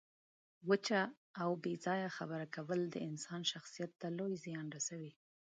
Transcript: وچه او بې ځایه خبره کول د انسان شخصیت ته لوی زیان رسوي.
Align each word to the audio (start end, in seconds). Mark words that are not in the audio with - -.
وچه 0.69 1.01
او 1.41 1.49
بې 1.63 1.73
ځایه 1.85 2.09
خبره 2.17 2.45
کول 2.55 2.79
د 2.89 2.95
انسان 3.09 3.41
شخصیت 3.51 3.91
ته 4.01 4.07
لوی 4.17 4.33
زیان 4.45 4.65
رسوي. 4.77 5.11